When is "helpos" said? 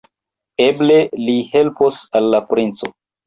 1.53-2.01